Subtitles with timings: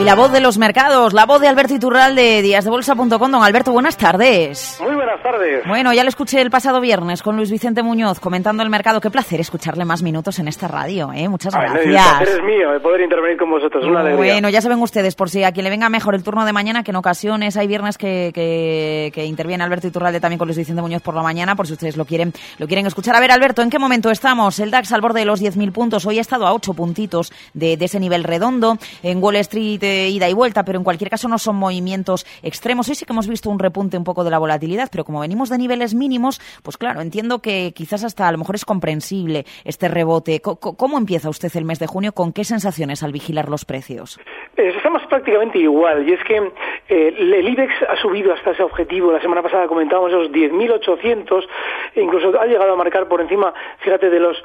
[0.00, 3.08] Y la voz de los mercados, la voz de Alberto Iturral de díasdebolsa.com.
[3.08, 4.78] Don Alberto, buenas tardes.
[5.12, 5.66] Buenas tardes.
[5.66, 9.00] Bueno, ya lo escuché el pasado viernes con Luis Vicente Muñoz comentando el mercado.
[9.00, 11.28] Qué placer escucharle más minutos en esta radio, ¿eh?
[11.28, 11.86] Muchas gracias.
[11.86, 13.84] el placer es mío de poder intervenir con vosotros.
[13.84, 14.32] Una alegría.
[14.34, 16.82] Bueno, ya saben ustedes, por si a quien le venga mejor el turno de mañana,
[16.82, 21.02] que en ocasiones hay viernes que, que, interviene Alberto Iturralde también con Luis Vicente Muñoz
[21.02, 23.14] por la mañana, por si ustedes lo quieren, lo quieren escuchar.
[23.16, 24.58] A ver, Alberto, ¿en qué momento estamos?
[24.58, 26.06] El DAX al borde de los 10.000 puntos.
[26.06, 28.78] Hoy ha estado a 8 puntitos de, ese nivel redondo.
[29.02, 32.88] En Wall Street, eh, ida y vuelta, pero en cualquier caso no son movimientos extremos.
[32.88, 35.50] Hoy sí que hemos visto un repunte un poco de la volatilidad, pero como venimos
[35.50, 39.88] de niveles mínimos, pues claro, entiendo que quizás hasta a lo mejor es comprensible este
[39.88, 40.40] rebote.
[40.40, 42.12] ¿Cómo empieza usted el mes de junio?
[42.12, 44.20] ¿Con qué sensaciones al vigilar los precios?
[44.56, 46.36] Estamos prácticamente igual, y es que
[46.88, 49.12] eh, el IBEX ha subido hasta ese objetivo.
[49.12, 51.46] La semana pasada comentábamos esos 10.800,
[51.94, 54.42] e incluso ha llegado a marcar por encima, fíjate, de los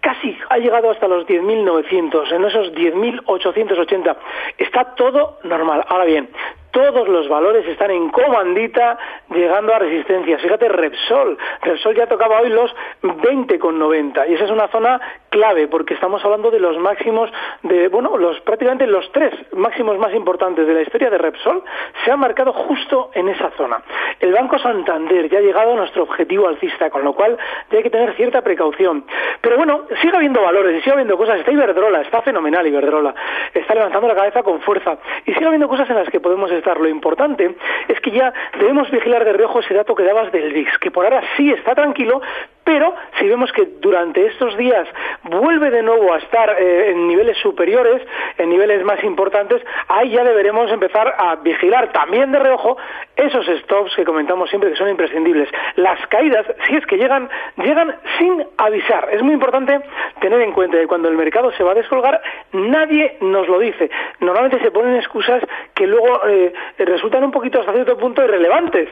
[0.00, 4.16] casi ha llegado hasta los 10.900, en esos 10.880.
[4.58, 5.84] Está todo normal.
[5.88, 6.28] Ahora bien,
[6.72, 8.98] todos los valores están en comandita
[9.30, 10.38] llegando a resistencia.
[10.38, 11.38] Fíjate, Repsol.
[11.60, 16.50] Repsol ya tocaba hoy los 20,90 y esa es una zona clave porque estamos hablando
[16.50, 17.30] de los máximos
[17.62, 21.62] de, bueno, los prácticamente los tres máximos más importantes de la historia de Repsol
[22.04, 23.82] se han marcado justo en esa zona.
[24.20, 27.36] El Banco Santander ya ha llegado a nuestro objetivo alcista, con lo cual
[27.70, 29.04] ya hay que tener cierta precaución.
[29.40, 31.40] Pero bueno, sigue habiendo valores y sigue habiendo cosas.
[31.40, 33.14] Está Iberdrola, está fenomenal Iberdrola.
[33.52, 36.50] Está levantando la cabeza con fuerza y sigue habiendo cosas en las que podemos
[36.80, 37.54] lo importante
[37.88, 41.04] es que ya debemos vigilar de reojo ese dato que dabas del VIX, que por
[41.04, 42.20] ahora sí está tranquilo,
[42.64, 44.86] pero si vemos que durante estos días
[45.24, 48.02] vuelve de nuevo a estar eh, en niveles superiores,
[48.38, 52.76] en niveles más importantes, ahí ya deberemos empezar a vigilar también de reojo
[53.16, 55.48] esos stops que comentamos siempre que son imprescindibles.
[55.76, 59.08] Las caídas, si es que llegan, llegan sin avisar.
[59.12, 59.80] Es muy importante
[60.20, 62.20] tener en cuenta que cuando el mercado se va a descolgar,
[62.52, 63.90] nadie nos lo dice.
[64.20, 65.42] Normalmente se ponen excusas
[65.74, 68.88] que luego eh, resultan un poquito hasta cierto punto irrelevantes.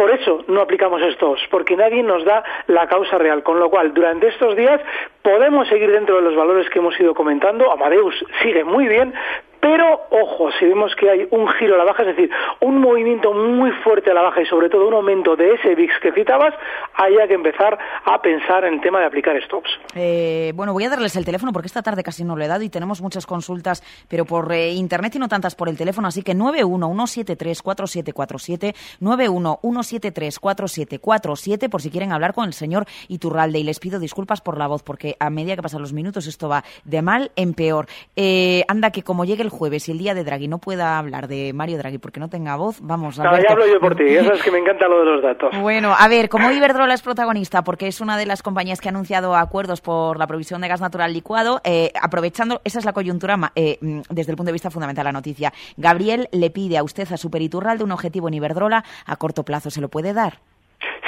[0.00, 3.42] Por eso no aplicamos estos, porque nadie nos da la causa real.
[3.42, 4.80] Con lo cual, durante estos días
[5.20, 7.70] podemos seguir dentro de los valores que hemos ido comentando.
[7.70, 9.12] Amadeus sigue muy bien,
[9.60, 12.30] pero, ojo, si vemos que hay un giro a la baja, es decir,
[12.60, 15.98] un movimiento muy fuerte a la baja y sobre todo un aumento de ese VIX
[16.00, 16.54] que citabas,
[17.00, 19.70] haya que empezar a pensar en el tema de aplicar stops.
[19.94, 22.62] Eh, bueno, voy a darles el teléfono porque esta tarde casi no lo he dado
[22.62, 26.22] y tenemos muchas consultas, pero por eh, internet y no tantas por el teléfono, así
[26.22, 33.58] que 911734747, 911734747, por si quieren hablar con el señor Iturralde.
[33.58, 36.48] Y les pido disculpas por la voz porque a medida que pasan los minutos esto
[36.48, 37.86] va de mal en peor.
[38.16, 41.28] Eh, anda, que como llegue el jueves y el día de Draghi no pueda hablar
[41.28, 43.42] de Mario Draghi porque no tenga voz, vamos a ver.
[43.42, 45.50] ya hablo yo por ti, ya sabes que me encanta lo de los datos.
[45.60, 48.90] Bueno, a ver, como Iberdrola es protagonista porque es una de las compañías que ha
[48.90, 53.52] anunciado acuerdos por la provisión de gas natural licuado, eh, aprovechando, esa es la coyuntura
[53.54, 55.52] eh, mm, desde el punto de vista fundamental la noticia.
[55.76, 59.70] Gabriel le pide a usted, a Superiturral, de un objetivo en Iberdrola a corto plazo.
[59.70, 60.38] ¿Se lo puede dar?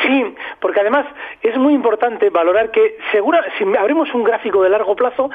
[0.03, 1.07] Sí, porque además
[1.43, 5.31] es muy importante valorar que segura, si abrimos un gráfico de largo plazo,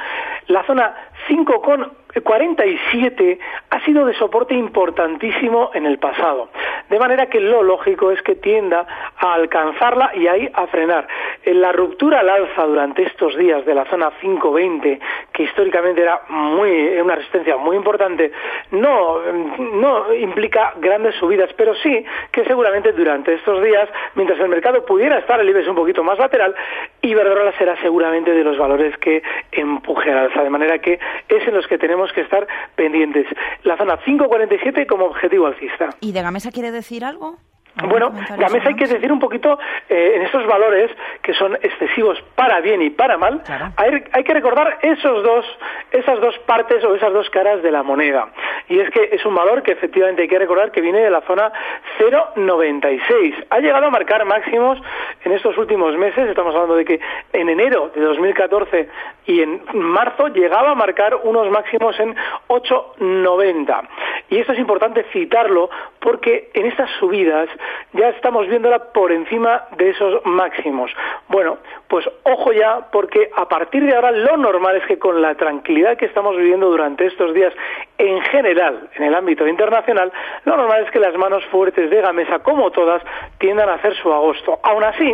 [0.48, 0.94] la zona
[1.28, 3.40] 5,47
[3.70, 6.48] ha sido de soporte importantísimo en el pasado.
[6.90, 8.86] De manera que lo lógico es que tienda
[9.18, 11.06] a alcanzarla y ahí a frenar.
[11.44, 15.00] En la ruptura al alza durante estos días de la zona 5,20,
[15.34, 18.32] que históricamente era muy, una resistencia muy importante,
[18.72, 19.20] no,
[19.58, 25.18] no implica grandes subidas, pero sí que seguramente durante estos días, mientras el mercado pudiera
[25.20, 26.56] estar el IBEX un poquito más lateral,
[27.02, 30.44] Iberdrola será seguramente de los valores que empuje al alza.
[30.44, 33.26] De manera que es en los que tenemos que estar pendientes.
[33.64, 35.90] La zona 547 como objetivo alcista.
[36.02, 37.38] ¿Y de Gamesa quiere decir algo?
[37.84, 40.90] Bueno, Gamesa hay que decir un poquito eh, en estos valores
[41.22, 43.42] que son excesivos para bien y para mal,
[43.76, 45.46] hay, que recordar esos dos,
[45.92, 48.30] esas dos partes o esas dos caras de la moneda.
[48.68, 51.22] Y es que es un valor que efectivamente hay que recordar que viene de la
[51.22, 51.52] zona
[52.00, 53.46] 0,96.
[53.50, 54.82] Ha llegado a marcar máximos
[55.24, 57.00] en estos últimos meses, estamos hablando de que
[57.34, 58.90] en enero de 2014
[59.28, 62.16] y en marzo llegaba a marcar unos máximos en
[62.48, 63.88] 8,90.
[64.30, 65.70] Y esto es importante citarlo
[66.00, 67.50] porque en estas subidas
[67.94, 70.92] ya estamos viéndola por encima de esos máximos.
[71.28, 71.58] Bueno,
[71.88, 75.98] pues ojo ya, porque a partir de ahora lo normal es que con la tranquilidad
[75.98, 77.54] que estamos viviendo durante estos días
[77.98, 80.12] en general en el ámbito internacional,
[80.46, 83.02] lo normal es que las manos fuertes de Gamesa, como todas,
[83.38, 84.60] tiendan a hacer su agosto.
[84.64, 85.14] Aún así,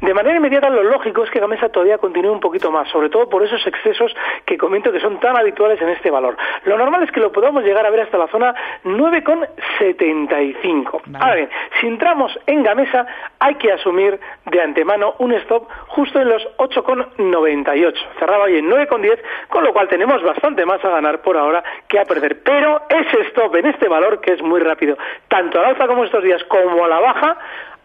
[0.00, 3.28] de manera inmediata lo lógico es que Gamesa todavía continúe un poquito más, sobre todo
[3.28, 6.36] por esos excesos que comento que son tan habituales en este valor.
[6.64, 8.54] Lo normal es que lo podamos llegar a ver hasta la zona
[10.28, 11.00] 9,75.
[11.20, 11.50] Ahora bien,
[11.80, 13.06] si entramos en Gamesa,
[13.38, 17.94] hay que asumir de antemano un stop justo en los 8,98.
[18.18, 19.18] Cerraba hoy en 9,10,
[19.48, 22.42] con lo cual tenemos bastante más a ganar por ahora que a perder.
[22.42, 24.96] Pero ese stop en este valor, que es muy rápido,
[25.28, 27.38] tanto al alza como estos días, como a la baja,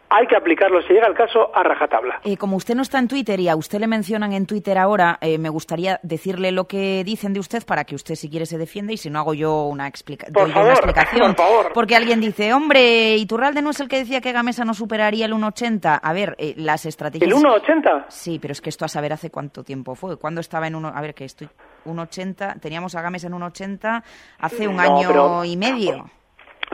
[0.09, 2.21] hay que aplicarlo, si llega el caso, a rajatabla.
[2.23, 5.17] Eh, como usted no está en Twitter y a usted le mencionan en Twitter ahora,
[5.21, 8.57] eh, me gustaría decirle lo que dicen de usted para que usted, si quiere, se
[8.57, 11.33] defienda y si no, hago yo una, explica por favor, explicación.
[11.35, 11.71] Por favor.
[11.73, 15.33] Porque alguien dice, hombre, Iturralde no es el que decía que Gamesa no superaría el
[15.33, 15.99] 1,80.
[16.01, 17.29] A ver, eh, las estrategias...
[17.29, 18.05] ¿El 1,80?
[18.09, 20.17] Sí, pero es que esto a saber hace cuánto tiempo fue.
[20.17, 20.91] ¿Cuándo estaba en 1?
[20.95, 21.49] A ver, que estoy...
[21.85, 24.03] 1,80, teníamos a Gamesa en 1,80
[24.39, 26.09] hace un No, año pero- y medio.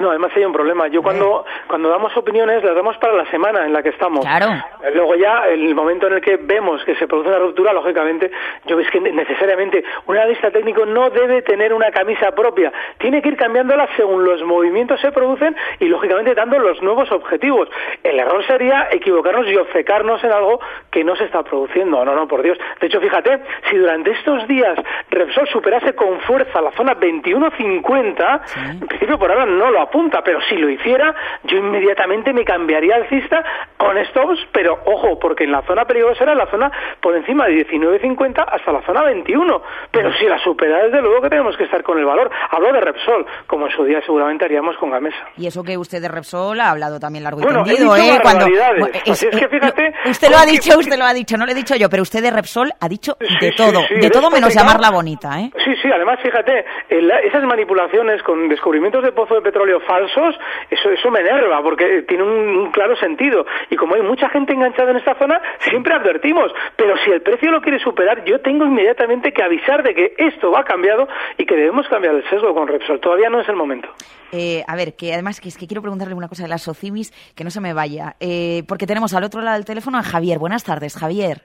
[0.02, 0.88] No, además hay un problema.
[0.88, 4.26] Yo cuando, cuando damos opiniones las damos para la semana en la que estamos.
[4.26, 4.48] Claro.
[4.96, 8.32] Luego ya, en el momento en el que vemos que se produce una ruptura, lógicamente,
[8.66, 12.74] yo ves que necesariamente un analista técnico no debe tener una camisa propia.
[12.98, 17.70] Tiene que ir cambiándola según los movimientos se producen y, lógicamente, dando los nuevos objetivos.
[18.04, 20.60] El error sería equivocarnos y obcecarnos en algo
[20.90, 22.04] que no se está produciendo.
[22.04, 22.58] No, no, por Dios.
[22.80, 23.40] De hecho, fíjate,
[23.70, 24.78] si durante estos días
[25.12, 30.40] Repsol superase con fuerza la zona 21.50, en principio por ahora no lo apunta, pero
[30.48, 33.44] si lo hiciera, yo inmediatamente me cambiaría alcista
[33.78, 36.72] con stops, pero ojo, porque en la zona peligrosa era la zona
[37.02, 39.62] por encima de 19.50 hasta la zona 21.
[39.92, 42.32] Pero si la supera, desde luego que tenemos que estar con el valor.
[42.50, 45.18] Hablo de Repsol, como en su día seguramente haríamos con Gamesa.
[45.38, 48.06] Y eso que usted de Repsol ha hablado también largo y Bueno, he tendido, dicho
[48.14, 48.20] ¿eh?
[48.22, 48.80] Cuando, barbaridades.
[48.80, 51.46] Bueno, Así es que fíjate, no, usted lo ha dicho, usted lo ha dicho, no
[51.46, 54.10] lo he dicho yo, pero usted de Repsol ha dicho Sí, de todo, sí, de
[54.10, 55.52] todo menos llamarla bonita, ¿eh?
[55.64, 60.36] Sí, sí, además fíjate, el- esas manipulaciones con descubrimientos de pozo de petróleo falsos,
[60.70, 63.46] eso, eso me enerva porque tiene un, un claro sentido.
[63.70, 67.52] Y como hay mucha gente enganchada en esta zona, siempre advertimos, pero si el precio
[67.52, 71.08] lo quiere superar, yo tengo inmediatamente que avisar de que esto va cambiado
[71.38, 73.00] y que debemos cambiar el sesgo con Repsol.
[73.00, 73.90] Todavía no es el momento.
[74.32, 77.12] Eh, a ver, que además que es que quiero preguntarle una cosa de las Socimis,
[77.36, 80.40] que no se me vaya, eh, porque tenemos al otro lado del teléfono a Javier.
[80.40, 81.42] Buenas tardes, Javier.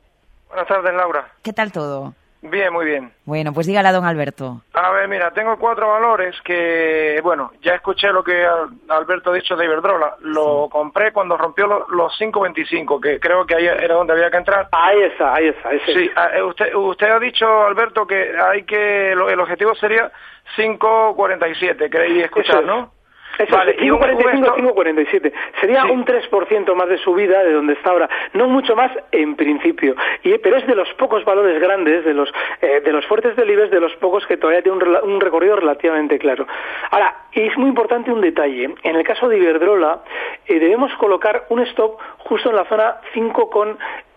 [0.48, 1.28] Buenas tardes, Laura.
[1.42, 2.14] ¿Qué tal todo?
[2.50, 3.12] Bien, muy bien.
[3.24, 4.60] Bueno, pues dígale a don Alberto.
[4.72, 9.34] A ver, mira, tengo cuatro valores que, bueno, ya escuché lo que Al- Alberto ha
[9.34, 10.16] dicho de Iberdrola.
[10.20, 14.36] Lo compré cuando rompió lo- los 5.25, que creo que ahí era donde había que
[14.36, 14.68] entrar.
[14.72, 15.72] Ahí está, ahí está.
[15.72, 16.12] ese Sí, es.
[16.16, 20.10] ah, eh, usted, usted ha dicho, Alberto, que hay que, lo- el objetivo sería
[20.56, 22.64] 5.47, creí escuchar.
[22.64, 22.92] ¿no?
[23.38, 25.32] Eso Vale, un 5,45, esto- 5,47.
[25.60, 25.90] Sería Sí.
[25.90, 28.08] un 3% más de subida de donde está ahora.
[28.32, 29.94] No mucho más en principio.
[30.22, 33.50] Y, pero es de los pocos valores grandes, de los, eh, de los fuertes del
[33.50, 36.46] IBEX, de los pocos que todavía tiene un recorrido relativamente claro.
[36.90, 38.74] Ahora, es muy importante un detalle.
[38.82, 40.00] En el caso de Iberdrola,
[40.46, 42.96] eh, debemos colocar un stop justo en la zona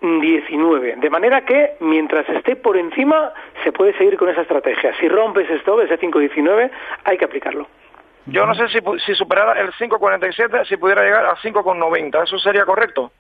[0.01, 0.95] 5,19.
[0.98, 3.33] De manera que, mientras esté por encima,
[3.63, 4.94] se puede seguir con esa estrategia.
[5.00, 6.69] Si rompe ese stop, ese 5,19,
[7.04, 7.68] hay que aplicarlo.
[8.31, 12.24] Yo no sé si, si superara el 5.47, si pudiera llegar a 5.90.
[12.24, 13.12] ¿Eso sería correcto?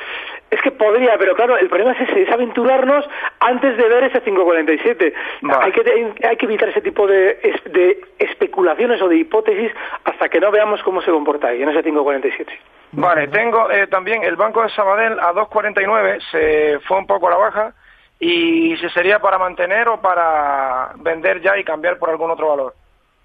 [0.49, 3.05] Es que podría, pero claro, el problema es ese, es aventurarnos
[3.39, 5.13] antes de ver ese 547.
[5.41, 5.65] Vale.
[5.65, 9.71] Hay, que, hay que evitar ese tipo de, de especulaciones o de hipótesis
[10.03, 12.59] hasta que no veamos cómo se comporta ahí en ese 547.
[12.91, 17.31] Vale, tengo eh, también el Banco de Sabadell a 2.49, se fue un poco a
[17.31, 17.73] la baja,
[18.19, 22.73] y si sería para mantener o para vender ya y cambiar por algún otro valor.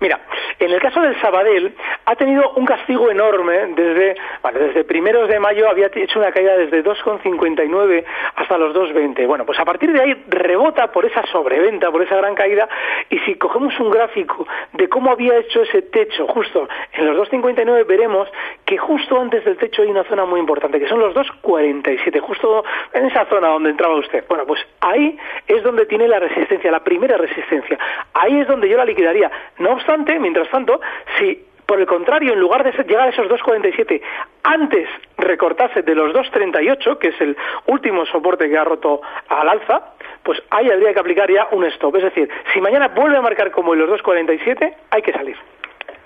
[0.05, 0.21] Mira,
[0.59, 5.41] en el caso del Sabadell ha tenido un castigo enorme desde, vale, desde primeros de
[5.41, 8.05] mayo había hecho una caída desde 2,59
[8.45, 9.27] hasta los 2,20.
[9.27, 12.69] Bueno, pues a partir de ahí rebota por esa sobreventa, por esa gran caída
[13.11, 17.87] y si cogemos un gráfico de cómo había hecho ese techo justo en los 2,59
[17.87, 18.29] veremos
[18.65, 22.65] que justo antes del techo hay una zona muy importante que son los 2,47, justo
[22.93, 24.25] en esa zona donde entraba usted.
[24.29, 27.79] Bueno, pues ahí es donde tiene la resistencia, la primera resistencia.
[28.15, 29.31] Ahí es donde yo la liquidaría.
[29.59, 30.81] No obstante, mientras tanto,
[31.19, 34.01] si por el contrario, en lugar de ser- llegar a esos 2,47,
[34.43, 39.95] antes recortase de los 2,38, que es el último soporte que ha roto al alza,
[40.23, 41.97] pues ahí habría que aplicar ya un stop.
[41.97, 45.37] Es decir, si mañana vuelve a marcar como en los 2,47, hay que salir.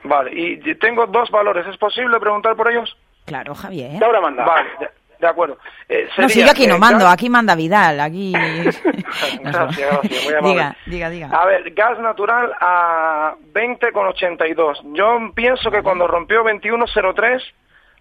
[0.05, 2.97] Vale, y tengo dos valores, ¿es posible preguntar por ellos?
[3.27, 4.01] Claro, Javier.
[4.01, 4.45] Laura manda.
[4.45, 4.69] Vale,
[5.21, 5.59] de, acuerdo.
[5.89, 8.33] Eh, No, si sería, yo aquí no mando, gas- aquí manda Vidal, aquí...
[9.43, 10.49] Gracias, gracias, muy amable.
[10.51, 11.29] Diga, diga, diga.
[11.33, 14.81] A ver, gas natural a 20,82.
[14.95, 17.43] Yo pienso que cuando rompió 21,03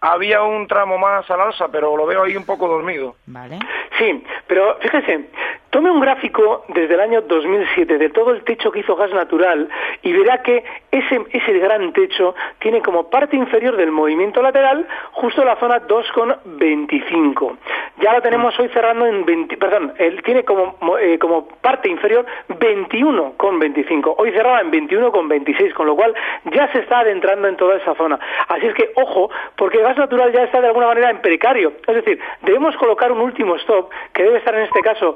[0.02, 3.16] había un tramo más al alza, pero lo veo ahí un poco dormido.
[3.26, 3.58] Vale.
[3.98, 5.30] Sí, pero fíjese,
[5.78, 9.70] Tome un gráfico desde el año 2007 de todo el techo que hizo gas natural
[10.02, 15.46] y verá que ese, ese gran techo tiene como parte inferior del movimiento lateral justo
[15.46, 17.58] la zona 2,25.
[18.00, 22.26] Ya lo tenemos hoy cerrando en 20, perdón, él tiene como, eh, como parte inferior
[22.50, 24.16] 21,25.
[24.18, 26.16] Hoy cerraba en 21,26, con lo cual
[26.46, 28.20] ya se está adentrando en toda esa zona.
[28.48, 31.74] Así es que, ojo, porque gas natural ya está de alguna manera en precario.
[31.88, 35.16] Es decir, debemos colocar un último stop que debe estar en este caso.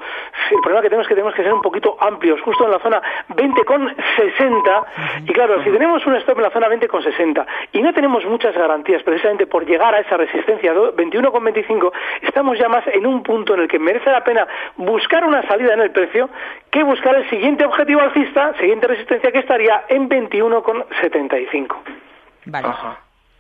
[0.52, 2.80] El problema que tenemos es que tenemos que ser un poquito amplios, justo en la
[2.80, 4.86] zona 20,60.
[5.26, 9.04] Y claro, si tenemos un stop en la zona 20,60 y no tenemos muchas garantías
[9.04, 11.92] precisamente por llegar a esa resistencia 21,25,
[12.22, 15.74] estamos ya más en un punto en el que merece la pena buscar una salida
[15.74, 16.30] en el precio
[16.70, 21.76] que buscar el siguiente objetivo alcista, siguiente resistencia que estaría en 21,75.
[22.46, 22.68] Vale.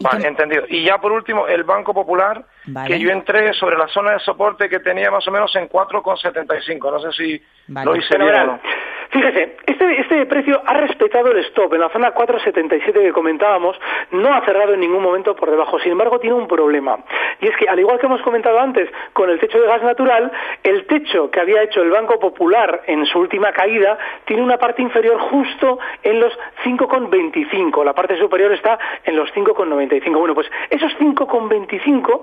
[0.01, 0.63] Vale, entendido.
[0.69, 2.43] Y ya por último, el Banco Popular,
[2.87, 6.91] que yo entré sobre la zona de soporte que tenía más o menos en 4,75.
[6.91, 8.59] No sé si lo hice bien o no.
[9.11, 13.77] Fíjese, este, este precio ha respetado el stop en la zona 477 que comentábamos,
[14.11, 15.79] no ha cerrado en ningún momento por debajo.
[15.79, 16.97] Sin embargo, tiene un problema.
[17.41, 20.31] Y es que, al igual que hemos comentado antes, con el techo de gas natural,
[20.63, 24.81] el techo que había hecho el Banco Popular en su última caída tiene una parte
[24.81, 26.31] inferior justo en los
[26.63, 27.83] 5,25.
[27.83, 30.17] La parte superior está en los 5,95.
[30.17, 32.21] Bueno, pues esos 5,25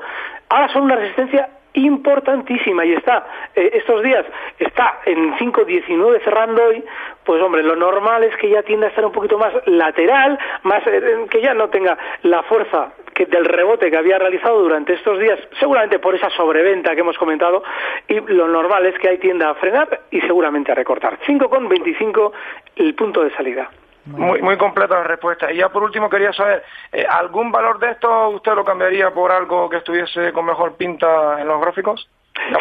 [0.48, 4.24] ahora son una resistencia importantísima y está eh, estos días
[4.58, 6.84] está en 5.19 cerrando hoy,
[7.24, 10.86] pues hombre, lo normal es que ya tienda a estar un poquito más lateral, más
[10.86, 15.18] eh, que ya no tenga la fuerza que del rebote que había realizado durante estos
[15.18, 17.62] días, seguramente por esa sobreventa que hemos comentado,
[18.06, 21.18] y lo normal es que ahí tienda a frenar y seguramente a recortar.
[21.26, 22.32] 5,25
[22.76, 23.68] el punto de salida.
[24.08, 25.52] Muy, muy completa la respuesta.
[25.52, 29.30] Y ya por último quería saber, eh, ¿algún valor de esto usted lo cambiaría por
[29.30, 32.08] algo que estuviese con mejor pinta en los gráficos?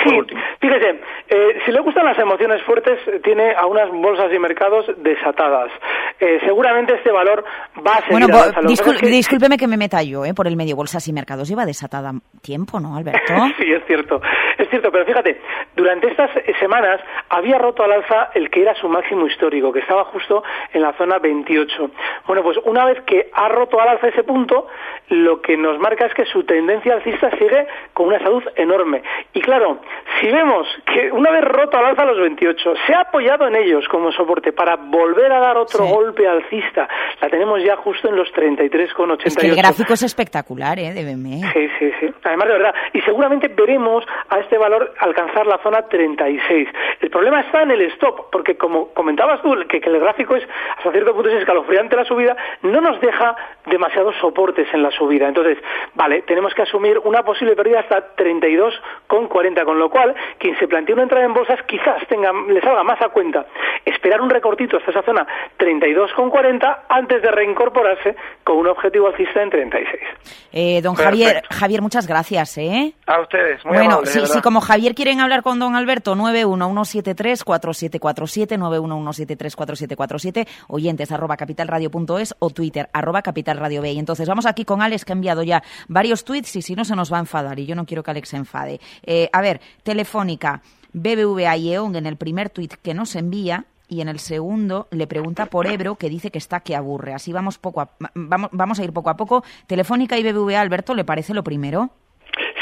[0.04, 0.20] Sí,
[0.60, 5.72] fíjese, eh, si le gustan las emociones fuertes, tiene a unas bolsas y mercados desatadas.
[6.20, 7.44] Eh, seguramente este valor
[7.86, 10.76] va a seguir Bueno, discúlpeme que me meta yo eh, por el medio.
[10.76, 13.34] Bolsas y mercados lleva desatada tiempo, ¿no, Alberto?
[13.60, 14.22] sí, es cierto.
[14.58, 15.40] Es cierto, pero fíjate,
[15.76, 20.06] durante estas semanas había roto al alza el que era su máximo histórico, que estaba
[20.06, 20.44] justo
[20.74, 21.92] en la zona 28.
[22.26, 24.68] Bueno, pues una vez que ha roto al alza ese punto,
[25.10, 29.04] lo que nos marca es que su tendencia alcista sigue con una salud enorme.
[29.34, 29.80] Y claro,
[30.20, 33.88] si vemos que una vez roto al alza los 28, se ha apoyado en ellos
[33.90, 36.88] como soporte para volver a dar otro golpe alcista,
[37.20, 39.22] la tenemos ya justo en los 33,88.
[39.26, 40.94] Es que el gráfico es espectacular, ¿eh?
[40.94, 41.42] De BME.
[41.54, 42.14] Sí, sí, sí.
[42.24, 42.76] Además, de verdad.
[42.94, 46.70] Y seguramente veremos a este valor alcanzar la zona 36.
[47.02, 50.44] El problema está en el stop, porque como comentabas tú, que, el gráfico es,
[50.78, 55.28] hasta cierto punto, es escalofriante la subida, no nos deja demasiados soportes en la subida.
[55.28, 55.58] Entonces,
[55.96, 60.96] vale, tenemos que asumir una posible pérdida hasta 32,40 con lo cual quien se plantea
[60.96, 63.46] una entrada en bolsas quizás tenga, le salga más a cuenta
[63.86, 65.26] esperar un recortito hasta esa zona
[65.58, 70.02] 32,40 antes de reincorporarse con un objetivo alcista en 36.
[70.52, 72.58] Eh, don Javier, Javier, muchas gracias.
[72.58, 72.94] ¿eh?
[73.06, 80.48] A ustedes, muy Bueno, si, si, como Javier quieren hablar con don Alberto, 911734747, 911734747,
[80.68, 85.16] oyentes arroba capitalradio.es o Twitter arroba capitalradio Y entonces vamos aquí con Alex que ha
[85.16, 87.86] enviado ya varios tweets y si no se nos va a enfadar y yo no
[87.86, 88.80] quiero que Alex se enfade.
[89.04, 90.62] Eh, a ver, Telefónica,
[91.02, 95.08] BBVA y EON en el primer tuit que nos envía y en el segundo le
[95.08, 97.14] pregunta por Ebro que dice que está que aburre.
[97.14, 99.44] Así vamos poco a, vamos, vamos a ir poco a poco.
[99.68, 101.90] Telefónica y BBVA, Alberto, ¿le parece lo primero?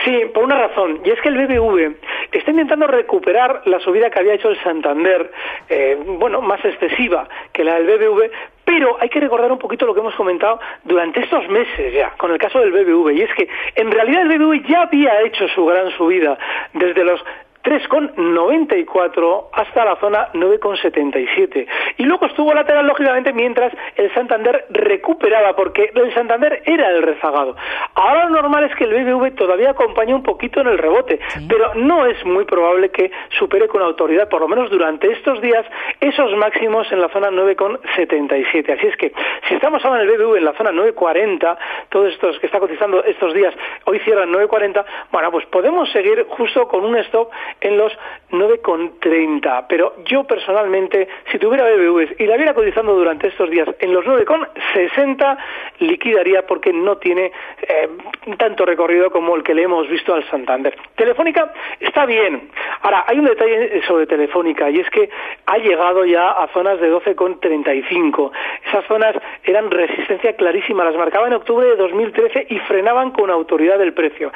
[0.05, 1.95] Sí, por una razón, y es que el BBV
[2.31, 5.31] está intentando recuperar la subida que había hecho el Santander,
[5.67, 8.29] eh, bueno, más excesiva que la del BBV,
[8.63, 12.31] pero hay que recordar un poquito lo que hemos comentado durante estos meses ya, con
[12.31, 15.65] el caso del BBV, y es que en realidad el BBV ya había hecho su
[15.65, 16.37] gran subida
[16.73, 17.23] desde los
[17.65, 21.67] 3,94 hasta la zona 9,77.
[21.97, 27.55] Y luego estuvo lateral, lógicamente, mientras el Santander recuperaba, porque el Santander era el rezagado.
[27.95, 31.19] Ahora lo normal es que el BBV todavía acompañe un poquito en el rebote,
[31.49, 35.65] pero no es muy probable que supere con autoridad, por lo menos durante estos días,
[35.99, 38.77] esos máximos en la zona 9,77.
[38.77, 39.11] Así es que,
[39.47, 41.57] si estamos ahora en el BBV en la zona 9,40,
[41.95, 43.53] todos estos que está cotizando estos días,
[43.85, 44.83] hoy cierran 9,40,
[45.13, 47.29] bueno, pues podemos seguir justo con un stop
[47.61, 47.97] en los
[48.31, 49.65] 9,30.
[49.69, 54.03] Pero yo personalmente, si tuviera BBVs y la viera cotizando durante estos días en los
[54.03, 55.37] 9,60,
[55.79, 57.89] liquidaría porque no tiene eh,
[58.37, 60.75] tanto recorrido como el que le hemos visto al Santander.
[60.97, 62.49] Telefónica está bien.
[62.81, 65.09] Ahora, hay un detalle sobre Telefónica y es que
[65.45, 68.31] ha llegado ya a zonas de 12,35.
[68.67, 73.81] Esas zonas eran resistencia clarísima, las marcaba en octubre de 2013 y frenaban con autoridad
[73.81, 74.31] el precio.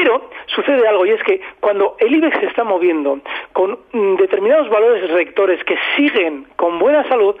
[0.00, 3.18] Pero sucede algo y es que cuando el IBEX se está moviendo
[3.52, 7.34] con mm, determinados valores rectores que siguen con buena salud,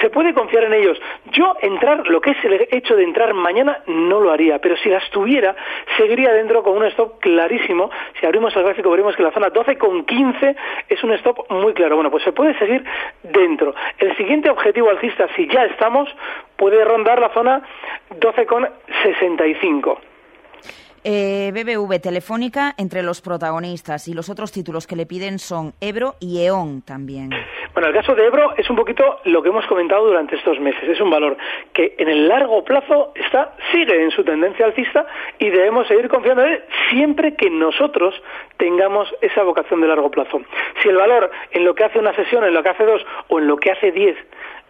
[0.00, 0.96] se puede confiar en ellos.
[1.32, 4.90] Yo entrar, lo que es el hecho de entrar mañana, no lo haría, pero si
[4.90, 5.56] las tuviera,
[5.96, 7.90] seguiría dentro con un stop clarísimo.
[8.20, 10.54] Si abrimos el gráfico veremos que la zona 12,15
[10.90, 11.96] es un stop muy claro.
[11.96, 12.84] Bueno, pues se puede seguir
[13.24, 13.74] dentro.
[13.98, 16.08] El siguiente objetivo alcista, si ya estamos,
[16.54, 17.60] puede rondar la zona
[18.20, 20.13] 12,65.
[21.06, 26.14] Eh, BBV Telefónica entre los protagonistas y los otros títulos que le piden son Ebro
[26.18, 27.28] y E.ON también.
[27.74, 30.88] Bueno, el caso de Ebro es un poquito lo que hemos comentado durante estos meses.
[30.88, 31.36] Es un valor
[31.74, 35.06] que en el largo plazo está sigue en su tendencia alcista
[35.38, 38.14] y debemos seguir confiando en él siempre que nosotros
[38.56, 40.40] tengamos esa vocación de largo plazo.
[40.82, 43.40] Si el valor en lo que hace una sesión, en lo que hace dos o
[43.40, 44.16] en lo que hace diez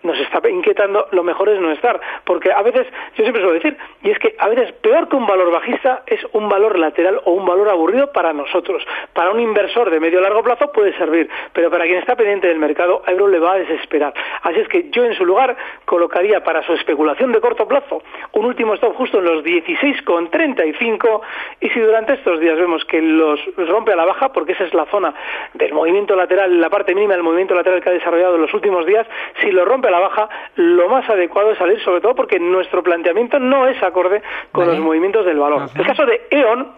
[0.05, 2.01] nos está inquietando, lo mejor es no estar.
[2.25, 5.27] Porque a veces, yo siempre suelo decir, y es que a veces peor que un
[5.27, 8.87] valor bajista es un valor lateral o un valor aburrido para nosotros.
[9.13, 12.59] Para un inversor de medio largo plazo puede servir, pero para quien está pendiente del
[12.59, 14.15] mercado, a Euro le va a desesperar.
[14.43, 18.47] Así es que yo en su lugar colocaría para su especulación de corto plazo un
[18.47, 21.21] último stop justo en los 16,35
[21.61, 24.75] y si durante estos días vemos que los rompe a la baja, porque esa es
[24.75, 25.15] la zona
[25.55, 28.87] del movimiento lateral, la parte mínima del movimiento lateral que ha desarrollado en los últimos
[28.87, 29.07] días,
[29.41, 32.83] si lo rompe a la baja, lo más adecuado es salir, sobre todo porque nuestro
[32.83, 35.69] planteamiento no es acorde con los movimientos del valor.
[35.75, 36.73] El caso de E.ON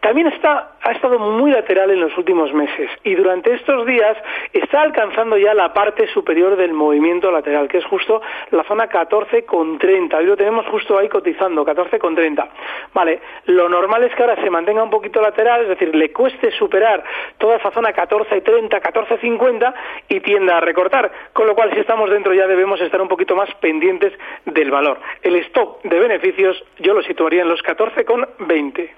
[0.00, 4.16] también está, ha estado muy lateral en los últimos meses y durante estos días
[4.52, 8.20] está alcanzando ya la parte superior del movimiento lateral, que es justo
[8.50, 10.14] la zona 14,30.
[10.14, 12.46] Hoy lo tenemos justo ahí cotizando, 14,30.
[12.94, 16.50] Vale, lo normal es que ahora se mantenga un poquito lateral, es decir, le cueste
[16.52, 17.02] superar
[17.38, 19.74] toda esa zona 14,30, 14,50
[20.08, 21.10] y tienda a recortar.
[21.32, 24.12] Con lo cual, si estamos dentro ya debemos estar un poquito más pendientes
[24.44, 25.00] del valor.
[25.22, 28.90] El stop de beneficios yo lo situaría en los 14,20.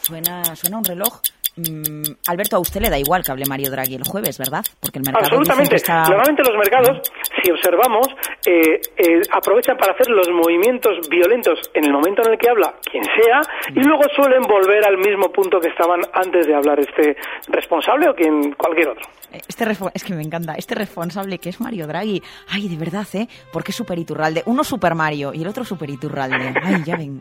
[0.00, 1.20] Suena, suena un reloj
[1.56, 4.64] Mm, Alberto, a usted le da igual que hable Mario Draghi el jueves, ¿verdad?
[4.80, 5.76] Porque el mercado Absolutamente.
[5.88, 8.08] Normalmente los mercados, si observamos,
[8.46, 12.74] eh, eh, aprovechan para hacer los movimientos violentos en el momento en el que habla
[12.90, 17.16] quien sea y luego suelen volver al mismo punto que estaban antes de hablar este
[17.48, 19.08] responsable o quien cualquier otro.
[19.48, 19.64] Este
[19.94, 20.54] es que me encanta.
[20.54, 22.22] Este responsable que es Mario Draghi.
[22.48, 23.28] Ay, de verdad, ¿eh?
[23.52, 24.42] Porque es Super Iturralde.
[24.46, 26.54] Uno Super Mario y el otro Super Iturralde.
[26.62, 27.20] Ay, ya ven.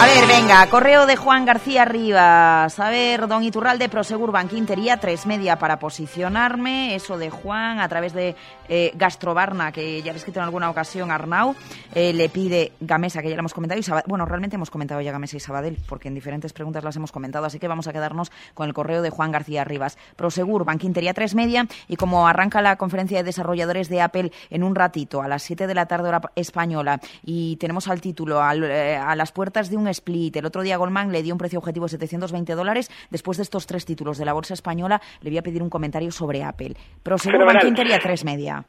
[0.00, 2.78] A ver, venga, correo de Juan García Rivas.
[2.78, 6.94] A ver, don Iturralde, Prosegur Banquintería, tres media para posicionarme.
[6.94, 8.36] Eso de Juan, a través de
[8.68, 11.56] eh, Gastrobarna, que ya le he escrito en alguna ocasión Arnau.
[11.96, 13.80] Eh, le pide Gamesa, que ya le hemos comentado.
[13.80, 17.10] Y bueno, realmente hemos comentado ya Gamesa y Sabadell, porque en diferentes preguntas las hemos
[17.10, 17.46] comentado.
[17.46, 19.98] Así que vamos a quedarnos con el correo de Juan García Rivas.
[20.14, 21.66] Prosegur Banquintería, tres media.
[21.88, 25.66] Y como arranca la conferencia de desarrolladores de Apple en un ratito, a las 7
[25.66, 29.87] de la tarde hora española, y tenemos al título eh, a las puertas de un
[29.90, 30.36] split.
[30.36, 32.90] El otro día Goldman le dio un precio objetivo de 720 dólares.
[33.10, 36.10] Después de estos tres títulos de la bolsa española, le voy a pedir un comentario
[36.10, 36.74] sobre Apple.
[37.02, 38.64] Prosegur Banquintería, tres media.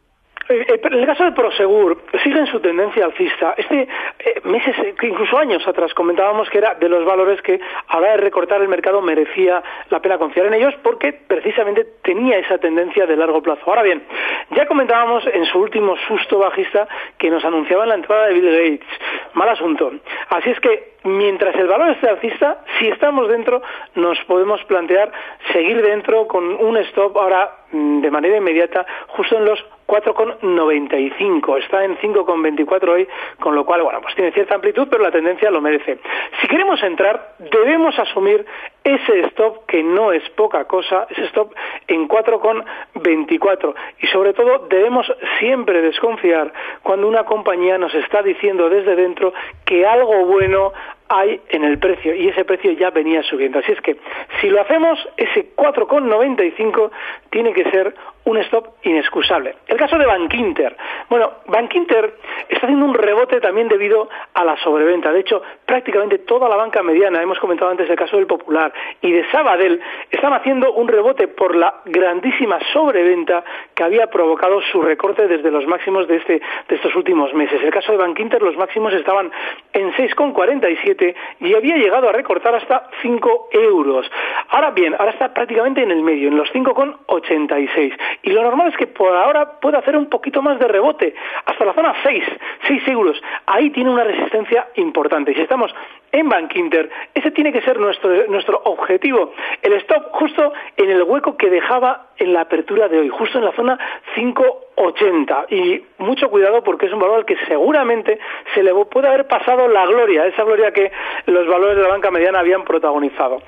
[0.50, 3.54] Eh, eh, en el caso de Prosegur, sigue en su tendencia alcista.
[3.56, 8.12] Este eh, meses, incluso años atrás, comentábamos que era de los valores que a la
[8.12, 13.06] de recortar el mercado merecía la pena confiar en ellos porque precisamente tenía esa tendencia
[13.06, 13.62] de largo plazo.
[13.68, 14.02] Ahora bien,
[14.50, 16.88] ya comentábamos en su último susto bajista
[17.20, 18.99] que nos anunciaba la entrada de Bill Gates.
[19.34, 19.92] Mal asunto.
[20.30, 23.62] Así es que mientras el valor esté alcista, si estamos dentro,
[23.96, 25.12] nos podemos plantear
[25.54, 31.58] seguir dentro con un stop ahora mm, de manera inmediata justo en los 4,95.
[31.64, 33.08] Está en 5,24 hoy,
[33.40, 35.98] con lo cual, bueno, pues tiene cierta amplitud, pero la tendencia lo merece.
[36.42, 38.46] Si queremos entrar, debemos asumir
[38.96, 41.54] ese stop que no es poca cosa, ese stop
[41.88, 43.74] en 4,24.
[44.02, 46.52] Y sobre todo, debemos siempre desconfiar
[46.84, 49.34] cuando una compañía nos está diciendo desde dentro
[49.66, 50.74] que algo bueno
[51.10, 53.60] hay en el precio y ese precio ya venía subiendo.
[53.60, 53.98] Así es que
[54.40, 56.92] si lo hacemos, ese 4,95
[57.32, 59.56] tiene que ser un stop inexcusable.
[59.68, 60.78] El caso de Bankinter.
[61.10, 62.14] Bueno, Bankinter
[62.48, 65.12] está haciendo un rebote también debido a la sobreventa.
[65.12, 69.12] De hecho, prácticamente toda la banca mediana, hemos comentado antes el caso del Popular y
[69.12, 73.44] de Sabadell, están haciendo un rebote por la grandísima sobreventa
[73.74, 77.62] que había provocado su recorte desde los máximos de, este, de estos últimos meses.
[77.64, 79.32] El caso de Bankinter, los máximos estaban
[79.74, 84.10] en 6,47 y había llegado a recortar hasta 5 euros.
[84.50, 88.78] Ahora bien, ahora está prácticamente en el medio, en los 5,86 y lo normal es
[88.78, 90.99] que por ahora pueda hacer un poquito más de rebote,
[91.46, 92.24] hasta la zona 6,
[92.68, 93.22] 6 euros.
[93.46, 95.34] Ahí tiene una resistencia importante.
[95.34, 95.74] Si estamos
[96.12, 96.90] en Bank Inter.
[97.14, 99.34] Ese tiene que ser nuestro, nuestro objetivo.
[99.62, 103.46] El stop justo en el hueco que dejaba en la apertura de hoy, justo en
[103.46, 103.78] la zona
[104.16, 105.46] 580.
[105.50, 108.20] Y mucho cuidado porque es un valor al que seguramente
[108.54, 110.92] se le puede haber pasado la gloria, esa gloria que
[111.26, 113.42] los valores de la banca mediana habían protagonizado.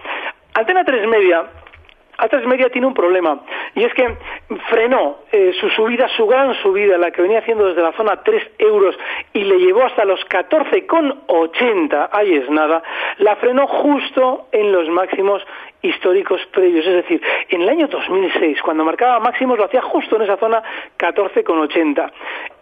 [0.54, 1.46] Antena 3 Media
[2.22, 3.42] a3 Media tiene un problema
[3.76, 4.16] y es que
[4.70, 8.52] frenó eh, su subida, su gran subida, la que venía haciendo desde la zona 3
[8.60, 8.96] euros
[9.34, 12.84] y le llevó hasta los 14,80, ahí es nada,
[13.18, 15.42] la frenó justo en los máximos
[15.82, 20.24] históricos previos, es decir, en el año 2006, cuando marcaba máximos, lo hacía justo en
[20.24, 20.62] esa zona
[20.98, 22.12] 14,80.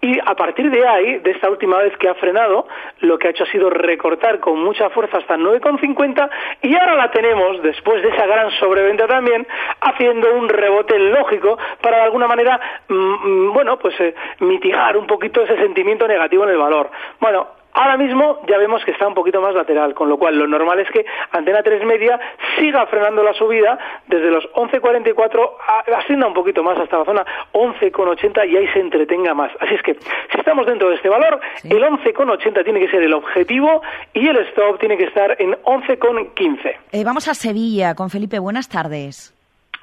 [0.01, 2.67] Y a partir de ahí, de esta última vez que ha frenado,
[3.01, 6.29] lo que ha hecho ha sido recortar con mucha fuerza hasta 9,50
[6.61, 9.45] y ahora la tenemos, después de esa gran sobreventa también,
[9.81, 15.07] haciendo un rebote lógico para de alguna manera, mm, mm, bueno, pues eh, mitigar un
[15.07, 16.89] poquito ese sentimiento negativo en el valor.
[17.19, 20.47] Bueno, Ahora mismo ya vemos que está un poquito más lateral, con lo cual lo
[20.47, 22.19] normal es que Antena 3 Media
[22.57, 23.77] siga frenando la subida
[24.07, 25.51] desde los 11.44,
[25.97, 29.51] ascienda un poquito más hasta la zona 11.80 y ahí se entretenga más.
[29.59, 33.13] Así es que si estamos dentro de este valor, el 11.80 tiene que ser el
[33.13, 33.81] objetivo
[34.13, 36.75] y el stop tiene que estar en 11.15.
[36.91, 38.39] Eh, vamos a Sevilla con Felipe.
[38.39, 39.33] Buenas tardes.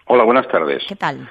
[0.06, 0.84] Hola, buenas tardes.
[0.88, 1.28] ¿Qué tal?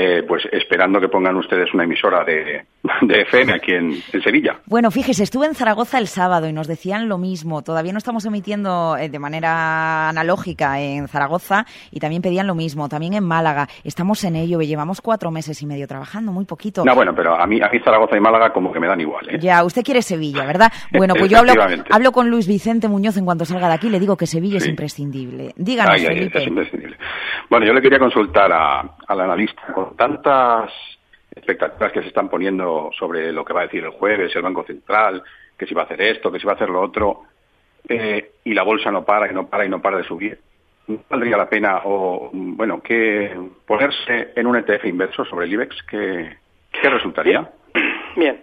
[0.00, 2.64] Eh, pues esperando que pongan ustedes una emisora de,
[3.02, 4.60] de FM aquí en, Sevilla.
[4.66, 7.62] Bueno, fíjese, estuve en Zaragoza el sábado y nos decían lo mismo.
[7.62, 12.88] Todavía no estamos emitiendo eh, de manera analógica en Zaragoza y también pedían lo mismo.
[12.88, 13.66] También en Málaga.
[13.82, 16.84] Estamos en ello, llevamos cuatro meses y medio trabajando, muy poquito.
[16.84, 19.28] No, bueno, pero a mí, a mí Zaragoza y Málaga como que me dan igual.
[19.30, 19.38] ¿eh?
[19.40, 20.72] Ya, usted quiere Sevilla, ¿verdad?
[20.92, 21.52] Bueno, pues yo hablo,
[21.90, 24.66] hablo con Luis Vicente Muñoz en cuanto salga de aquí le digo que Sevilla es
[24.66, 25.52] imprescindible.
[25.56, 26.38] Díganos, Felipe.
[26.38, 26.96] es imprescindible.
[27.50, 30.70] Bueno, yo le quería consultar al analista con tantas
[31.34, 34.64] expectativas que se están poniendo sobre lo que va a decir el jueves el Banco
[34.64, 35.22] Central,
[35.56, 37.22] que si va a hacer esto, que si va a hacer lo otro,
[37.88, 40.38] eh, y la bolsa no para y no para y no para de subir.
[40.88, 43.34] ¿No valdría la pena, o bueno, que
[43.66, 45.82] ponerse en un ETF inverso sobre el IBEX?
[45.84, 46.36] ¿Qué,
[46.70, 47.50] qué resultaría?
[48.16, 48.42] Bien.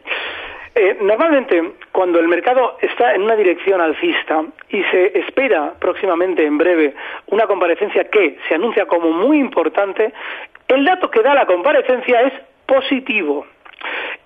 [0.78, 6.58] Eh, normalmente, cuando el mercado está en una dirección alcista y se espera próximamente, en
[6.58, 6.94] breve,
[7.28, 10.14] una comparecencia que se anuncia como muy importante,
[10.68, 12.34] el dato que da la comparecencia es
[12.66, 13.46] positivo.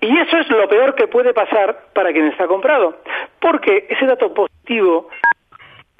[0.00, 2.96] Y eso es lo peor que puede pasar para quien está comprado,
[3.38, 5.08] porque ese dato positivo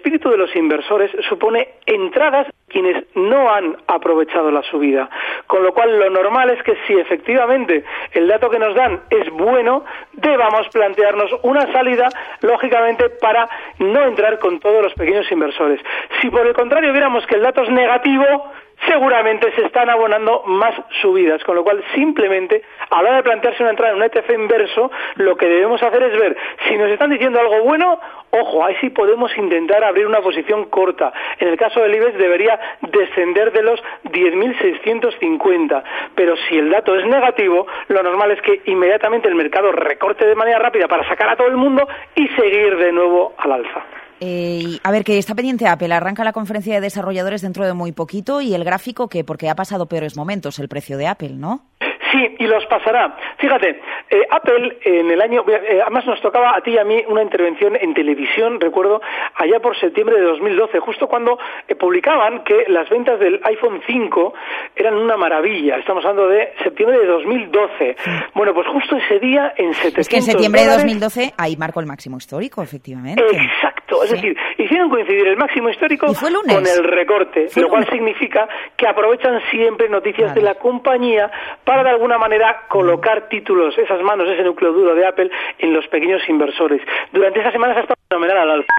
[0.01, 5.11] espíritu de los inversores supone entradas quienes no han aprovechado la subida.
[5.47, 9.29] Con lo cual, lo normal es que si efectivamente el dato que nos dan es
[9.31, 12.09] bueno, debamos plantearnos una salida,
[12.41, 15.81] lógicamente, para no entrar con todos los pequeños inversores.
[16.21, 18.51] Si por el contrario viéramos que el dato es negativo,
[18.87, 23.63] seguramente se están abonando más subidas, con lo cual simplemente a la hora de plantearse
[23.63, 26.37] una entrada en un ETF inverso, lo que debemos hacer es ver
[26.69, 31.13] si nos están diciendo algo bueno, ojo, ahí sí podemos intentar abrir una posición corta.
[31.39, 35.83] En el caso del IBEX debería descender de los 10.650,
[36.15, 40.35] pero si el dato es negativo, lo normal es que inmediatamente el mercado recorte de
[40.35, 44.00] manera rápida para sacar a todo el mundo y seguir de nuevo al alza.
[44.21, 45.93] Eh, a ver, que está pendiente Apple.
[45.93, 49.57] Arranca la conferencia de desarrolladores dentro de muy poquito y el gráfico que, porque ha
[49.57, 51.70] pasado peores momentos el precio de Apple, ¿no?
[52.11, 53.17] Sí, y los pasará.
[53.39, 57.03] Fíjate, eh, Apple en el año, eh, además nos tocaba a ti y a mí
[57.07, 59.01] una intervención en televisión, recuerdo,
[59.35, 64.35] allá por septiembre de 2012, justo cuando eh, publicaban que las ventas del iPhone 5
[64.75, 65.77] eran una maravilla.
[65.77, 67.97] Estamos hablando de septiembre de 2012.
[68.35, 71.81] Bueno, pues justo ese día en 700 Es que en septiembre de 2012 ahí marcó
[71.81, 73.23] el máximo histórico, efectivamente.
[73.23, 78.89] Exacto, es decir, hicieron coincidir el máximo histórico con el recorte, lo cual significa que
[78.89, 81.31] aprovechan siempre noticias de la compañía
[81.65, 85.87] para dar alguna manera colocar títulos, esas manos, ese núcleo duro de Apple en los
[85.89, 86.81] pequeños inversores.
[87.13, 88.73] Durante esta semana ha estado fenomenal al alza.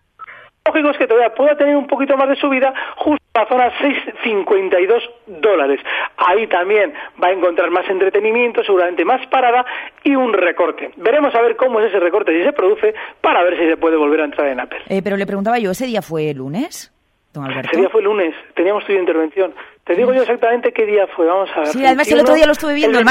[0.65, 3.71] Lógico es que todavía pueda tener un poquito más de subida justo a la zona
[3.79, 5.01] 6,52
[5.39, 5.79] dólares.
[6.17, 9.65] Ahí también va a encontrar más entretenimiento, seguramente más parada
[10.03, 10.89] y un recorte.
[10.97, 13.97] Veremos a ver cómo es ese recorte, si se produce, para ver si se puede
[13.97, 14.79] volver a entrar en Apple.
[14.89, 16.91] Eh, pero le preguntaba yo, ¿ese día fue el lunes?
[17.33, 17.69] Don Alberto.
[17.71, 19.53] Ese día fue el lunes, teníamos tu intervención.
[19.85, 21.67] Te digo yo exactamente qué día fue, vamos a ver.
[21.67, 23.05] Sí, además el otro día lo estuve viendo, el,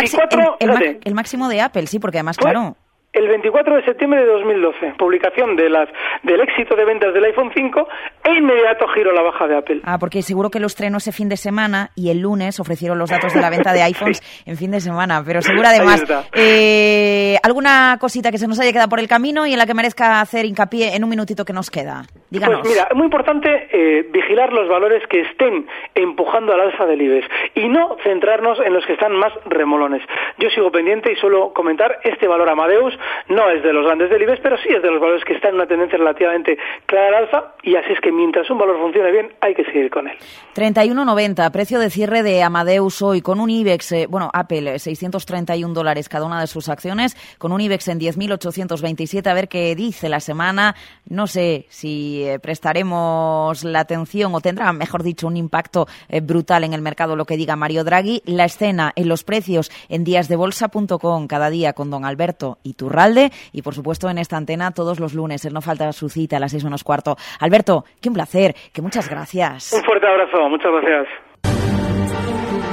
[1.04, 2.76] el, máximo de Apple, sí, porque además, claro...
[3.12, 5.88] El 24 de septiembre de 2012, publicación de las,
[6.22, 7.88] del éxito de ventas del iPhone 5
[8.22, 9.80] e inmediato giro a la baja de Apple.
[9.82, 13.10] Ah, porque seguro que lo estrenó ese fin de semana y el lunes ofrecieron los
[13.10, 15.24] datos de la venta de iPhones en fin de semana.
[15.26, 16.04] Pero seguro además,
[16.36, 19.74] eh, ¿alguna cosita que se nos haya quedado por el camino y en la que
[19.74, 22.04] merezca hacer hincapié en un minutito que nos queda?
[22.30, 22.60] Díganos.
[22.60, 27.02] Pues mira, es muy importante eh, vigilar los valores que estén empujando al alza del
[27.02, 30.00] IBEX y no centrarnos en los que están más remolones.
[30.38, 34.22] Yo sigo pendiente y suelo comentar este valor Amadeus no es de los grandes del
[34.22, 37.24] IBEX, pero sí es de los valores que están en una tendencia relativamente clara al
[37.24, 40.16] alza y así es que mientras un valor funcione bien hay que seguir con él.
[40.54, 46.08] 31.90, precio de cierre de Amadeus hoy con un IBEX, eh, bueno, Apple, 631 dólares
[46.08, 50.20] cada una de sus acciones, con un IBEX en 10.827, a ver qué dice la
[50.20, 50.74] semana.
[51.08, 56.64] No sé si eh, prestaremos la atención o tendrá, mejor dicho, un impacto eh, brutal
[56.64, 58.22] en el mercado lo que diga Mario Draghi.
[58.26, 62.58] La escena en los precios en díasdebolsa.com cada día con don Alberto
[62.90, 65.44] Iturralde y, por supuesto, en esta antena todos los lunes.
[65.44, 67.16] Él no falta su cita a las seis menos cuarto.
[67.38, 69.72] Alberto, qué un placer, que muchas gracias.
[69.72, 71.06] Un fuerte abrazo, muchas gracias.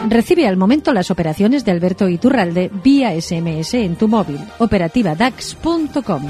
[0.09, 4.39] Recibe al momento las operaciones de Alberto Iturralde vía SMS en tu móvil.
[4.57, 6.21] Operativa DAX.com.